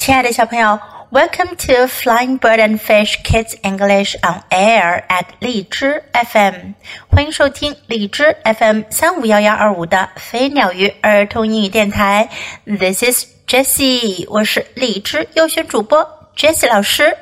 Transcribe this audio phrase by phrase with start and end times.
[0.00, 0.80] 亲爱的小朋友
[1.10, 6.72] ，Welcome to Flying Bird and Fish Kids English on Air at 荔枝 FM，
[7.10, 12.30] 欢迎收听荔枝 FM 三五幺幺二五的飞鸟鱼儿童英语电台。
[12.64, 17.18] This is Jessie，我是荔枝优选主播 Jessie 老师。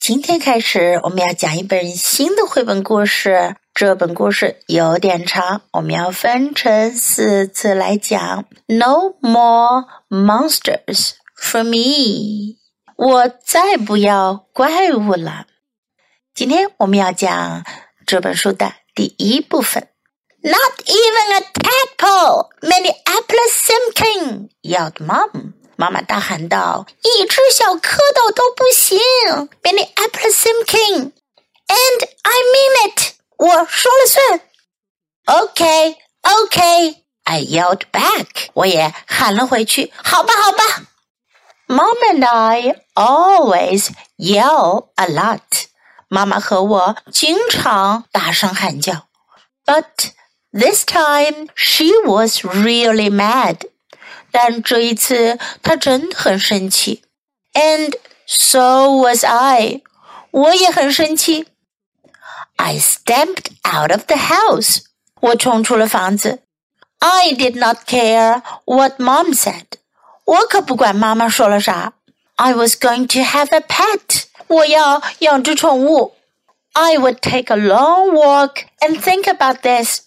[0.00, 3.54] 今天开始，我们要讲一本新的绘本故事。
[3.72, 8.46] 这本故事有点长，我们要分成四次来讲。
[8.66, 11.12] No more monsters。
[11.40, 12.56] For me，
[12.96, 15.46] 我再不要怪物了。
[16.34, 17.64] 今天我们要讲
[18.06, 19.88] 这本书的第一部分。
[20.40, 25.54] Not even a tadpole, many apples, simking，yelled Mom.
[25.76, 28.98] 妈妈大喊道：“一只小蝌蚪都不行
[29.62, 31.12] ，many apples, simking
[31.68, 34.40] And I mean it，我说了算。
[35.24, 38.50] Okay, okay, I yelled back.
[38.54, 39.92] 我也喊了回去。
[39.96, 40.87] 好吧，好吧。
[41.67, 45.67] Mom and I always yell a lot.
[46.07, 49.07] 妈妈和我经常大声喊叫。
[49.65, 50.11] But
[50.51, 53.61] this time she was really mad.
[54.31, 57.03] 但这一次她真的很生气。
[57.53, 57.95] And
[58.27, 59.81] so was I.
[60.31, 61.47] 我也很生气。
[62.57, 64.83] I stepped out of the house.
[65.21, 66.43] 我冲出了房子。
[66.99, 69.65] I did not care what mom said.
[70.27, 71.93] 我可不管妈妈说了啥。
[72.35, 74.23] I was going to have a pet。
[74.47, 76.15] 我要养只宠物。
[76.73, 80.01] I would take a long walk and think about this。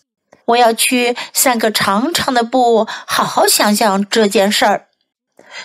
[0.46, 4.88] 我要去散个长长的步，好好想想这件事儿。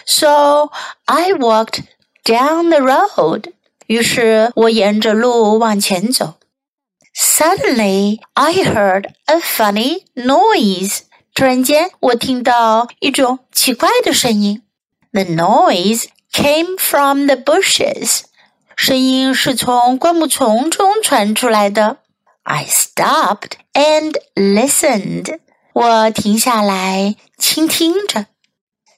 [0.06, 0.72] So
[1.06, 1.84] I walked
[2.24, 3.52] down the road。
[3.88, 6.36] 于是我沿着路往前走。
[7.14, 11.02] Suddenly I heard a funny noise。
[11.37, 14.63] 突然间，我听到一种奇怪的声音。
[15.13, 18.23] The noise came from the bushes。
[18.75, 21.99] 声音是从灌木丛中传出来的。
[22.45, 25.39] I stopped and listened。
[25.75, 28.29] 我停下来倾听着。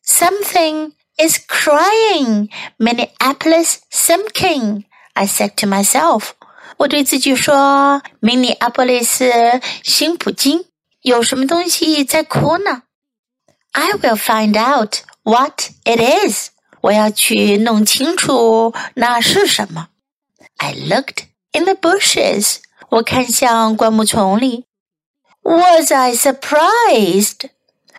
[0.07, 4.85] Something is crying, Minneapolis Simking。
[5.15, 6.29] I said to myself.
[6.77, 10.67] 我对自己说：“明尼阿波利斯辛普金。”
[11.03, 12.83] 有什么东西在哭呢
[13.73, 16.51] ？I will find out what it is。
[16.81, 19.89] 我要去弄清楚那是什么。
[20.57, 22.59] I looked in the bushes。
[22.91, 24.67] 我看向灌木丛里。
[25.43, 27.51] Was I surprised？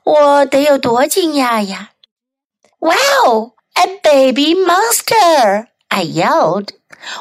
[0.03, 1.91] 我得有多惊讶呀
[2.79, 5.67] ！Wow, a baby monster!
[5.87, 6.69] I yelled。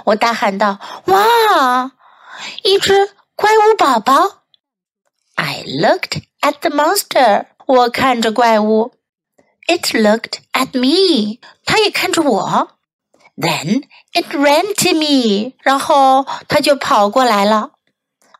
[0.04, 1.92] 我大喊道：“哇，
[2.62, 4.37] 一只怪物宝宝！”
[5.37, 7.47] I looked at the monster.
[7.65, 8.93] 我看着怪物。
[9.67, 11.39] It looked at me.
[11.65, 12.71] 它也看着我。
[13.35, 13.83] Then
[14.13, 15.53] it ran to me.
[15.63, 17.71] 然后它就跑过来了。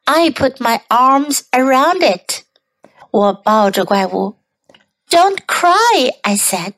[0.06, 2.44] I put my arms around it.
[3.12, 4.36] 我抱着怪物。
[5.10, 6.74] Don't cry, I said.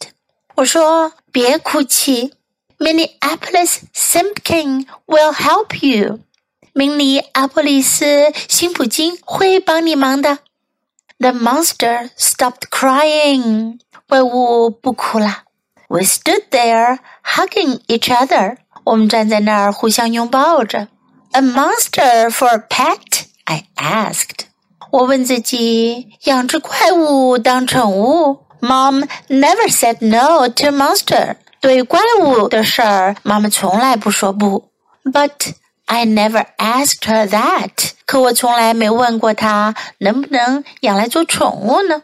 [0.56, 2.34] 我说别哭泣。
[2.78, 6.20] Minneapolis Simpkin will help you.
[6.74, 10.40] 明尼阿波利斯辛普金会帮你忙的。
[11.20, 13.80] The monster stopped crying.
[14.08, 15.44] 怪物不哭了。
[15.88, 18.58] We stood there hugging each other.
[18.84, 20.90] 我们站在那儿互相拥抱着。
[21.32, 23.26] A monster for a pet?
[23.46, 24.48] I asked.
[24.92, 28.46] 我问自己，养只怪物当宠物？
[28.62, 31.36] Mom never said no to monster.
[31.60, 34.70] 对怪物的事儿，妈妈从来不说不。
[35.04, 35.54] But
[35.90, 37.92] I never asked her that.
[38.06, 42.04] 可我从来没问过她能不能养来做宠物呢？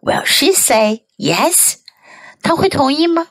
[0.00, 1.76] Will she say yes?
[2.42, 3.28] 她会同意吗？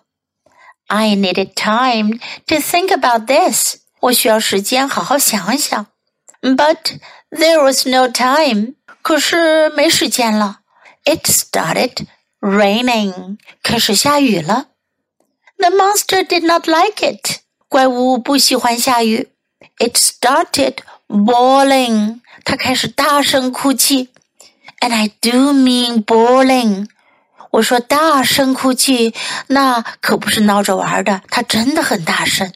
[0.87, 3.77] I needed time to think about this.
[4.01, 5.87] 我需要时间好好想想。
[6.41, 6.99] But
[7.29, 8.75] there was no time.
[9.01, 10.59] 可是没时间了。
[11.03, 12.07] It started
[12.39, 13.37] raining.
[13.61, 14.67] 开始下雨了。
[15.57, 17.41] The monster did not like it.
[17.67, 19.29] 怪物不喜欢下雨。
[19.79, 22.21] it started bawling.
[22.43, 24.09] 它开始大声哭泣，
[24.79, 26.87] and I do mean bawling。
[27.51, 29.13] 我说大声哭泣，
[29.47, 32.51] 那可不是闹着玩的，它真的很大声。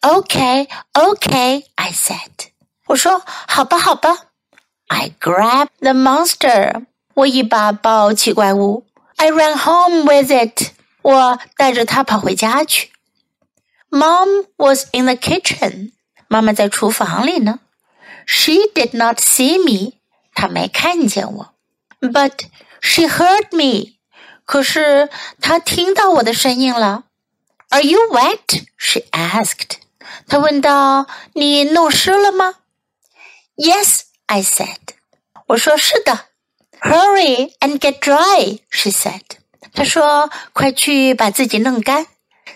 [0.00, 2.48] Okay, okay, I said。
[2.86, 4.26] 我说好吧，好吧。
[4.88, 6.84] I grabbed the monster。
[7.14, 8.86] 我一把抱起怪物。
[9.16, 10.72] I ran home with it。
[11.02, 12.90] 我带着它跑回家去。
[13.90, 15.92] Mom was in the kitchen。
[16.29, 17.59] 妈妈在厨房里呢。
[18.25, 19.93] She did not see me，
[20.35, 21.53] 她没看见我。
[21.99, 22.43] But
[22.79, 23.95] she heard me，
[24.45, 25.09] 可是
[25.41, 27.05] 她听到我的声音了。
[27.69, 28.65] Are you wet?
[28.77, 29.79] She asked.
[30.27, 32.55] 她问道：“你弄湿了吗
[33.57, 34.77] ？”Yes, I said.
[35.47, 36.27] 我说是的。
[36.81, 39.23] Hurry and get dry, she said.
[39.73, 42.05] 她说：“快去把自己弄干。”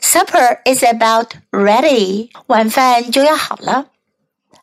[0.03, 2.31] Supper is about ready.
[2.47, 3.87] 晚饭就要好了。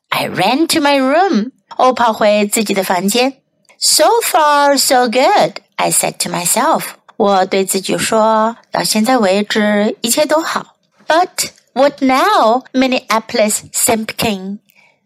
[0.10, 1.52] I ran to my room.
[1.78, 3.42] 我跑回自己的房间。
[3.78, 5.58] So far, so good.
[5.76, 6.84] I said to myself.
[7.18, 10.76] 我对自己说：“到现在为止，一切都好。”
[11.08, 14.60] But what now, Minneapolis Simpkin？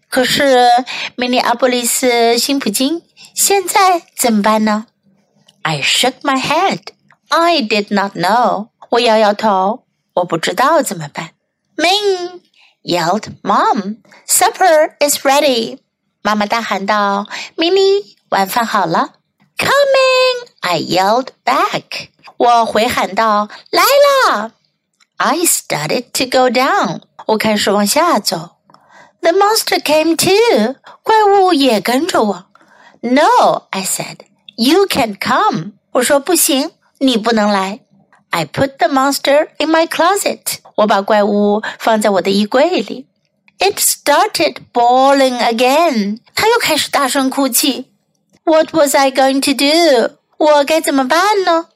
[0.10, 0.68] 可是
[1.16, 3.04] 明尼阿波利斯辛普金
[3.36, 4.88] 现在怎么办呢？
[5.62, 6.80] I shook my head.
[7.28, 8.70] I did not know.
[8.90, 9.83] 我摇摇头，
[10.15, 11.31] 我不知道怎么办。
[11.77, 12.41] Min
[12.83, 15.79] yelled, "Mom, supper is ready."
[19.57, 20.49] Coming!
[20.61, 22.09] I yelled back.
[22.37, 24.53] 我回喊道：“来了！”
[25.19, 27.03] I started to go down.
[29.33, 30.75] monster came too.
[33.71, 34.19] I said.
[34.57, 35.73] You can come.
[35.93, 37.84] 我说不行，你不能来。
[38.34, 40.60] I put the monster in my closet.
[40.76, 43.08] 我把怪物放在我的衣柜里。
[43.58, 46.20] It started bawling again.
[46.36, 47.92] 它又开始大声哭泣。
[48.44, 50.18] What was I going to do?
[50.38, 51.68] 我该怎么办呢？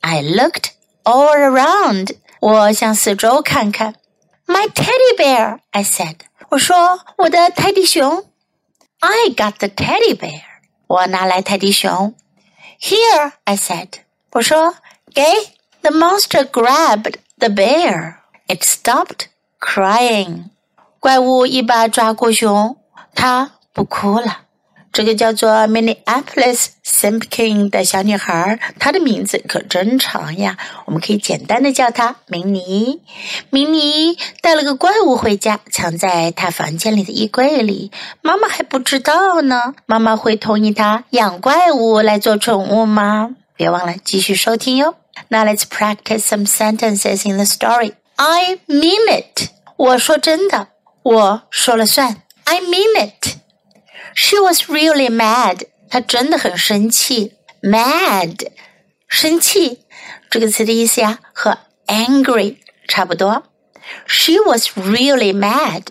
[0.00, 0.70] I looked
[1.04, 2.16] all around.
[2.40, 3.94] 我向四周看看。
[4.46, 6.16] My teddy bear, I said.
[6.50, 8.24] 我说我的泰迪熊。
[9.00, 10.42] I got the teddy bear.
[10.86, 12.14] 我拿来泰迪熊。
[12.80, 13.88] Here, I said.
[14.32, 14.74] 我说
[15.14, 15.22] 给。
[15.81, 18.17] The monster grabbed the bear.
[18.47, 19.27] It stopped
[19.59, 20.45] crying.
[20.99, 22.77] 怪物一把抓过熊，
[23.15, 24.41] 它不哭了。
[24.93, 30.57] 这个叫做 Minneapolis Simpkin 的小女孩，她的名字可真长呀。
[30.85, 33.01] 我们可以简单的叫她明妮。
[33.49, 37.89] 明妮带了个怪物回家，藏在她房间里的衣柜里。
[38.21, 39.73] 妈妈还不知道呢。
[39.85, 43.35] 妈妈会同意她养怪物来做宠物吗？
[43.55, 44.95] 别忘了继续收听哟。
[45.28, 47.94] Now let's practice some sentences in the story.
[48.16, 49.50] I mean it.
[49.76, 50.68] 我说真的，
[51.02, 52.22] 我说了算。
[52.44, 53.36] I mean it.
[54.14, 55.66] She was really mad.
[55.90, 57.34] 她真的很生气。
[57.62, 58.48] Mad，
[59.08, 59.80] 生气
[60.30, 63.44] 这个词的意思呀，和 angry 差不多。
[64.06, 65.88] She was really mad.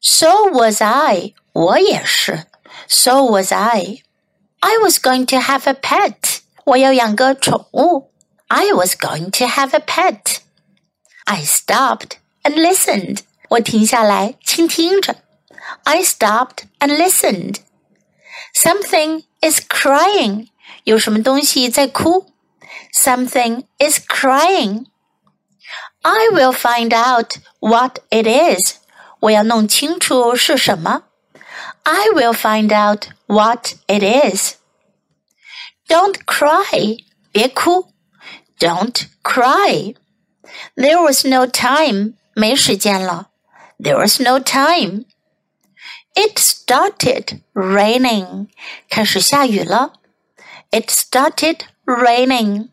[0.00, 1.34] So was I.
[1.52, 2.44] 我也是。
[2.88, 4.02] So was I.
[4.60, 6.40] I was going to have a pet.
[6.64, 8.10] 我要养个宠物。
[8.48, 10.40] I was going to have a pet.
[11.24, 13.20] I stopped and listened.
[13.48, 15.16] 我停下来倾听着。
[15.84, 17.56] I stopped and listened.
[18.54, 20.48] Something is crying.
[20.84, 22.26] 有什么东西在哭？
[22.92, 24.86] Something is crying.
[26.02, 28.76] I will find out what it is.
[29.20, 31.04] 我要弄清楚是什么。
[31.84, 34.56] I will find out what it is.
[35.88, 37.04] Don't cry.
[37.30, 37.92] 别哭。
[38.58, 39.94] Don't cry.
[40.76, 42.14] There was no time.
[42.34, 43.30] 没时间了。
[43.78, 45.06] There was no time.
[46.14, 48.48] It started raining.
[48.88, 49.94] 开始下雨了。
[50.70, 52.68] It started raining.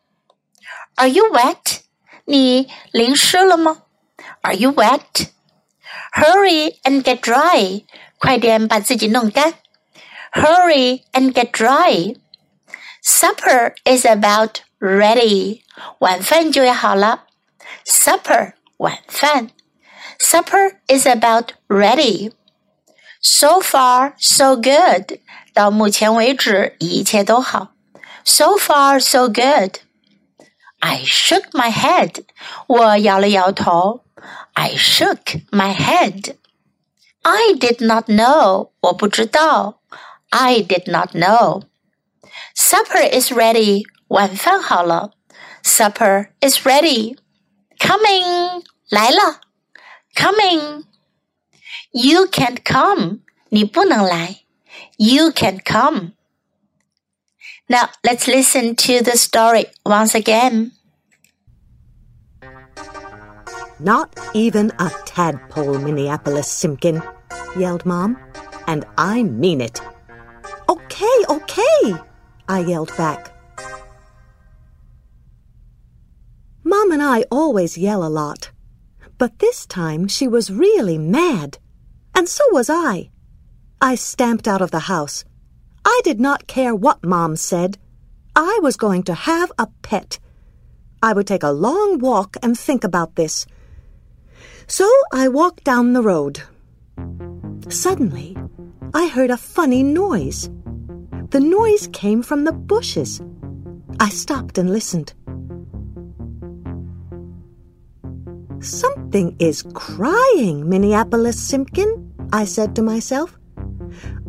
[0.96, 1.80] Are you wet?
[2.26, 3.84] 你淋湿了吗？
[4.42, 5.30] Are you wet?
[6.14, 7.86] Hurry and get dry.
[8.18, 9.56] 快点把自己弄干。
[10.34, 12.16] Hurry and get dry.
[13.02, 15.62] Supper is about ready.
[16.00, 17.26] 晚饭就要好了。
[17.86, 19.50] Supper 晚饭。
[20.20, 22.32] Supper is about ready.
[23.22, 25.20] So far, so good.
[25.54, 27.74] 到目前为止，一切都好。
[28.24, 29.80] So far, so good.
[30.80, 32.24] I shook my head.
[32.68, 34.06] 我摇了摇头。
[34.54, 36.36] I shook my head.
[37.22, 38.72] I did not know.
[38.82, 39.82] 我不知道。
[40.30, 41.64] I did not know.
[42.56, 43.84] Supper is ready.
[44.08, 45.12] 晚饭好了。
[45.64, 47.18] Supper is ready.
[47.78, 48.64] Coming.
[48.90, 49.42] 来了。
[50.16, 50.86] Coming.
[51.92, 53.20] You can't come.
[53.50, 54.42] 你不能来。
[54.98, 56.14] You can come.
[57.68, 60.72] Now let's listen to the story once again.
[63.80, 67.02] Not even a tadpole, Minneapolis Simpkin,
[67.56, 68.18] yelled Mom.
[68.68, 69.82] And I mean it.
[70.68, 71.96] Okay, okay,
[72.48, 73.33] I yelled back.
[76.95, 78.53] And I always yell a lot,
[79.19, 81.59] but this time she was really mad.
[82.15, 83.11] And so was I.
[83.81, 85.25] I stamped out of the house.
[85.85, 87.79] I did not care what Mom said.
[88.37, 90.21] I was going to have a pet.
[91.03, 93.45] I would take a long walk and think about this.
[94.69, 96.43] So I walked down the road.
[97.71, 98.37] Suddenly,
[98.95, 100.49] I heard a funny noise.
[101.31, 103.21] The noise came from the bushes.
[103.99, 105.13] I stopped and listened.
[108.65, 113.39] Something is crying, Minneapolis Simpkin, I said to myself.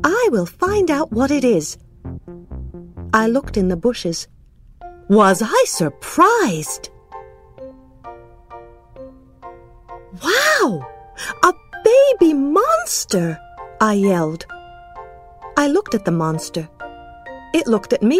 [0.03, 1.77] I will find out what it is.
[3.13, 4.27] I looked in the bushes.
[5.07, 6.89] Was I surprised?
[10.21, 10.85] Wow!
[11.43, 11.53] A
[11.85, 13.39] baby monster!
[13.79, 14.45] I yelled.
[15.55, 16.67] I looked at the monster.
[17.53, 18.19] It looked at me.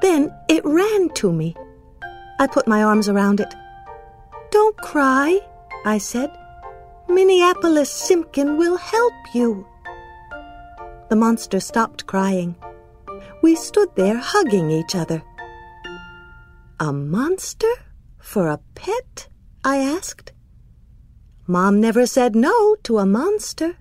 [0.00, 1.54] Then it ran to me.
[2.40, 3.54] I put my arms around it.
[4.50, 5.40] Don't cry,
[5.84, 6.30] I said.
[7.08, 9.66] Minneapolis Simpkin will help you.
[11.08, 12.56] The monster stopped crying.
[13.42, 15.22] We stood there hugging each other.
[16.80, 17.72] A monster
[18.18, 19.28] for a pet?
[19.64, 20.32] I asked.
[21.46, 23.76] Mom never said no to a monster.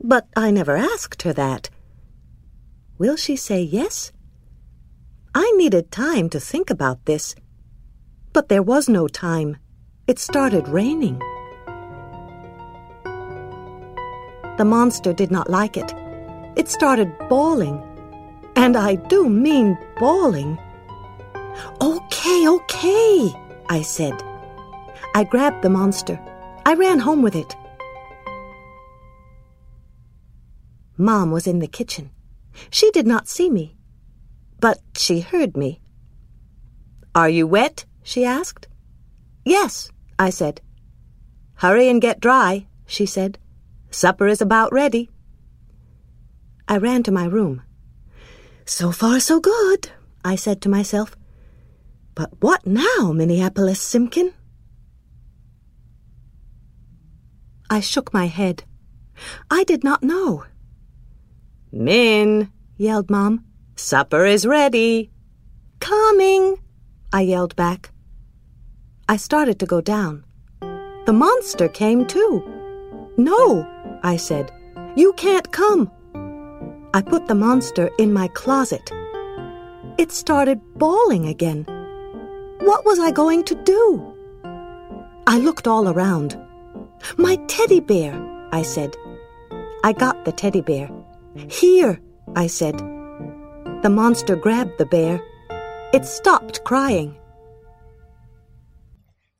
[0.00, 1.68] But I never asked her that.
[2.98, 4.12] Will she say yes?
[5.34, 7.34] I needed time to think about this.
[8.34, 9.56] But there was no time.
[10.08, 11.18] It started raining.
[14.58, 15.94] The monster did not like it.
[16.56, 17.80] It started bawling.
[18.56, 20.58] And I do mean bawling.
[21.80, 23.32] Okay, okay,
[23.68, 24.20] I said.
[25.14, 26.18] I grabbed the monster.
[26.66, 27.54] I ran home with it.
[30.96, 32.10] Mom was in the kitchen.
[32.70, 33.76] She did not see me,
[34.58, 35.80] but she heard me.
[37.14, 37.84] Are you wet?
[38.04, 38.68] She asked.
[39.44, 40.60] Yes, I said.
[41.54, 43.38] Hurry and get dry, she said.
[43.90, 45.10] Supper is about ready.
[46.68, 47.62] I ran to my room.
[48.66, 49.90] So far, so good,
[50.24, 51.16] I said to myself.
[52.14, 54.32] But what now, Minneapolis Simpkin?
[57.68, 58.64] I shook my head.
[59.50, 60.44] I did not know.
[61.72, 63.44] Min, yelled Mom.
[63.76, 65.10] Supper is ready.
[65.80, 66.58] Coming,
[67.12, 67.93] I yelled back.
[69.06, 70.24] I started to go down.
[71.04, 72.42] The monster came too.
[73.18, 73.68] No,
[74.02, 74.50] I said.
[74.96, 75.90] You can't come.
[76.94, 78.90] I put the monster in my closet.
[79.98, 81.64] It started bawling again.
[82.60, 84.14] What was I going to do?
[85.26, 86.40] I looked all around.
[87.18, 88.14] My teddy bear,
[88.52, 88.96] I said.
[89.84, 90.88] I got the teddy bear.
[91.50, 92.00] Here,
[92.36, 92.78] I said.
[93.82, 95.20] The monster grabbed the bear.
[95.92, 97.16] It stopped crying.